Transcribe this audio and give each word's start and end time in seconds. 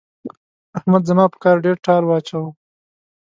احمد 0.77 1.03
زما 1.09 1.25
په 1.33 1.37
کار 1.43 1.55
کې 1.57 1.63
ډېر 1.65 1.77
ټال 1.85 2.03
واچاوو. 2.05 2.49